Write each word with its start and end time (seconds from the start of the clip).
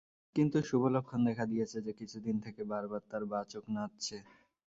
কিন্তু 0.35 0.57
শুভলক্ষণ 0.69 1.19
দেখা 1.27 1.45
দিয়েছে 1.45 1.77
যে, 1.85 1.91
কিছুদিন 1.99 2.35
থেকে 2.45 2.61
বার 2.63 2.83
বার 2.87 3.01
তার 3.11 3.23
বাঁ 3.25 3.43
চোখ 3.51 3.63
নাচছে। 3.75 4.17